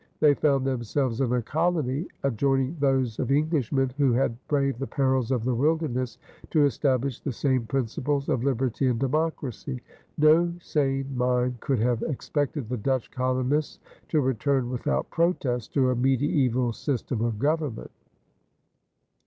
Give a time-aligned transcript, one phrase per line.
[0.19, 5.29] They found themselves in a colony adjoining those of Englishmen who had braved the perils
[5.29, 6.17] of the wilderness
[6.49, 9.79] to establish the same principles of liberty and democracy.
[10.17, 13.77] No sane mind could have expected the Dutch colonists
[14.09, 17.91] to return without protest to a medieval system of government.